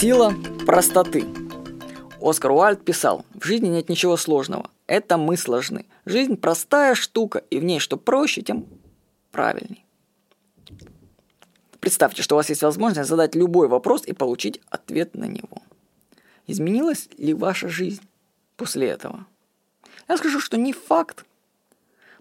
[0.00, 0.32] Сила
[0.64, 1.26] простоты.
[2.20, 5.86] Оскар Уальд писал, в жизни нет ничего сложного, это мы сложны.
[6.04, 8.68] Жизнь простая штука, и в ней что проще, тем
[9.32, 9.84] правильней.
[11.80, 15.62] Представьте, что у вас есть возможность задать любой вопрос и получить ответ на него.
[16.46, 18.06] Изменилась ли ваша жизнь
[18.54, 19.26] после этого?
[20.08, 21.24] Я скажу, что не факт.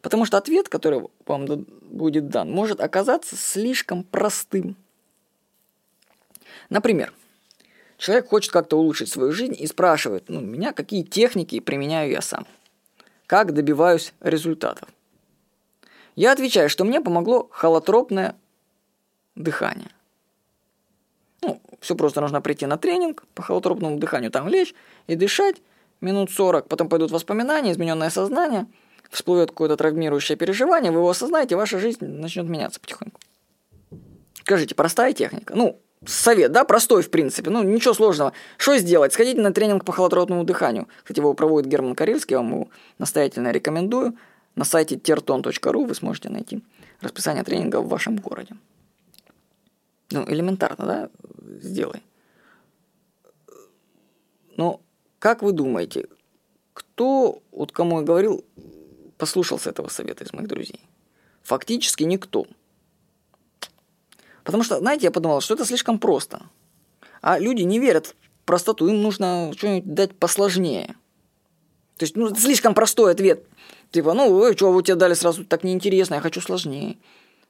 [0.02, 4.76] Потому что ответ, который вам будет дан, может оказаться слишком простым.
[6.72, 7.14] Например,
[7.98, 12.48] человек хочет как-то улучшить свою жизнь и спрашивает, ну, меня какие техники применяю я сам.
[13.26, 14.90] Как добиваюсь результатов.
[16.16, 18.36] Я отвечаю, что мне помогло холотропное
[19.36, 19.92] дыхание.
[21.42, 24.74] Ну, все просто нужно прийти на тренинг по холотропному дыханию, там лечь
[25.06, 25.58] и дышать
[26.02, 28.66] минут 40, потом пойдут воспоминания, измененное сознание,
[29.10, 33.20] всплывет какое-то травмирующее переживание, вы его осознаете, ваша жизнь начнет меняться потихоньку.
[34.34, 35.54] Скажите, простая техника?
[35.56, 38.34] Ну, совет, да, простой в принципе, ну ничего сложного.
[38.58, 39.14] Что сделать?
[39.14, 40.88] Сходите на тренинг по холотропному дыханию.
[41.04, 44.16] Кстати, его проводит Герман Карельский, я вам его настоятельно рекомендую.
[44.56, 46.64] На сайте terton.ru вы сможете найти
[47.02, 48.56] расписание тренинга в вашем городе.
[50.10, 51.10] Ну, элементарно, да,
[51.62, 52.02] сделай.
[54.56, 54.82] Но
[55.20, 56.08] как вы думаете,
[56.74, 58.44] кто, вот кому я говорил,
[59.18, 60.82] послушался этого совета из моих друзей?
[61.44, 62.48] Фактически никто.
[64.48, 66.42] Потому что, знаете, я подумал, что это слишком просто.
[67.22, 70.96] А люди не верят в простоту, им нужно что-нибудь дать посложнее.
[71.98, 73.44] То есть, ну, слишком простой ответ.
[73.92, 76.96] Типа, ну, что, вы тебе дали сразу так неинтересно, я хочу сложнее.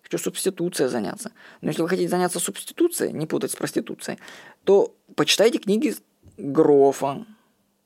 [0.01, 1.33] Хочу субституцией заняться.
[1.61, 4.17] Но если вы хотите заняться субституцией, не путать с проституцией,
[4.63, 5.95] то почитайте книги
[6.37, 7.27] Грофа.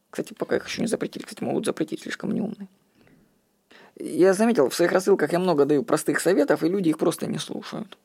[0.10, 1.24] Кстати, пока их еще не запретили.
[1.24, 2.70] Кстати, могут запретить, слишком неумные.
[4.00, 7.40] Я заметил, в своих рассылках я много даю простых советов, и люди их просто не
[7.40, 7.98] слушают.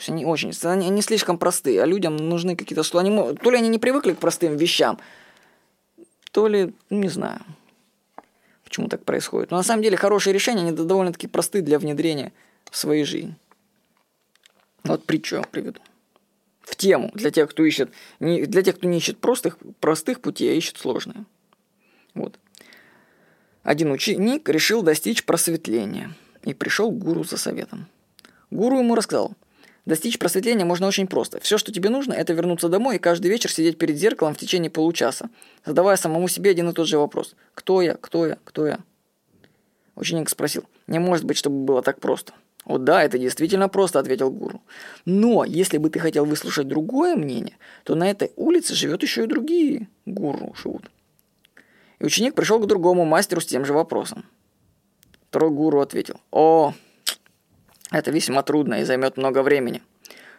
[0.00, 3.50] То есть они очень, они, они слишком простые, а людям нужны какие-то, что они, то
[3.50, 4.98] ли они не привыкли к простым вещам,
[6.30, 7.42] то ли, не знаю,
[8.64, 9.50] почему так происходит.
[9.50, 12.32] Но на самом деле хорошие решения, они довольно-таки просты для внедрения
[12.70, 13.34] в свою жизнь.
[14.84, 15.80] Вот притчу я приведу.
[16.62, 20.50] В тему, для тех, кто ищет, не, для тех, кто не ищет простых, простых путей,
[20.50, 21.26] а ищет сложные.
[22.14, 22.38] Вот.
[23.64, 27.86] Один ученик решил достичь просветления и пришел к гуру за советом.
[28.50, 29.36] Гуру ему рассказал,
[29.90, 31.40] достичь просветления можно очень просто.
[31.40, 34.70] Все, что тебе нужно, это вернуться домой и каждый вечер сидеть перед зеркалом в течение
[34.70, 35.28] получаса,
[35.66, 37.34] задавая самому себе один и тот же вопрос.
[37.54, 37.94] Кто я?
[37.94, 38.38] Кто я?
[38.44, 38.78] Кто я?
[39.96, 42.32] Ученик спросил, не может быть, чтобы было так просто.
[42.66, 44.62] «О да, это действительно просто»,— ответил гуру.
[45.06, 49.26] «Но если бы ты хотел выслушать другое мнение, то на этой улице живет еще и
[49.26, 50.90] другие гуру живут».
[51.98, 54.26] И ученик пришел к другому мастеру с тем же вопросом.
[55.30, 56.74] Второй гуру ответил, «О,
[57.90, 59.82] это весьма трудно и займет много времени.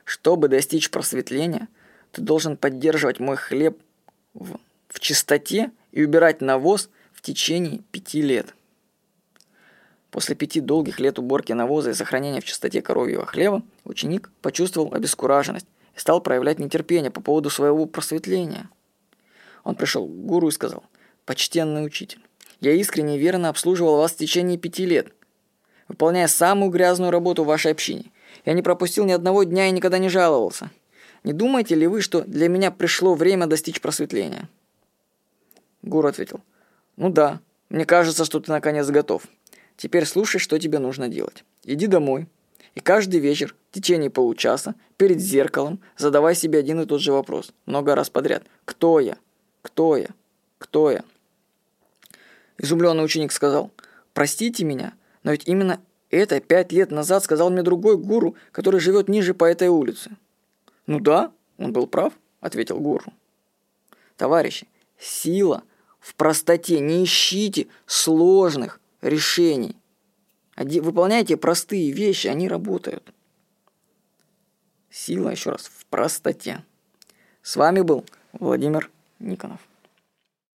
[0.03, 1.67] Чтобы достичь просветления,
[2.11, 3.79] ты должен поддерживать мой хлеб
[4.33, 4.57] в,
[4.87, 8.53] в чистоте и убирать навоз в течение пяти лет».
[10.11, 15.67] После пяти долгих лет уборки навоза и сохранения в чистоте коровьего хлеба, ученик почувствовал обескураженность
[15.95, 18.69] и стал проявлять нетерпение по поводу своего просветления.
[19.63, 20.83] Он пришел к гуру и сказал,
[21.25, 22.19] «Почтенный учитель,
[22.59, 25.13] я искренне и верно обслуживал вас в течение пяти лет,
[25.91, 28.05] выполняя самую грязную работу в вашей общине.
[28.45, 30.71] Я не пропустил ни одного дня и никогда не жаловался.
[31.23, 34.49] Не думаете ли вы, что для меня пришло время достичь просветления?»
[35.81, 36.41] Гуру ответил,
[36.95, 39.23] «Ну да, мне кажется, что ты наконец готов».
[39.81, 41.43] Теперь слушай, что тебе нужно делать.
[41.63, 42.27] Иди домой.
[42.75, 47.51] И каждый вечер, в течение получаса, перед зеркалом, задавай себе один и тот же вопрос.
[47.65, 48.43] Много раз подряд.
[48.63, 49.17] Кто я?
[49.63, 50.09] Кто я?
[50.59, 51.03] Кто я?
[52.59, 53.71] Изумленный ученик сказал,
[54.13, 54.93] простите меня,
[55.23, 59.45] но ведь именно это пять лет назад сказал мне другой гуру, который живет ниже по
[59.45, 60.11] этой улице.
[60.87, 63.13] Ну да, он был прав, ответил гуру.
[64.17, 64.67] Товарищи,
[64.99, 65.63] сила
[65.99, 69.77] в простоте, не ищите сложных, решений.
[70.57, 73.13] Выполняйте простые вещи, они работают.
[74.89, 76.65] Сила, еще раз, в простоте.
[77.41, 79.61] С вами был Владимир Никонов.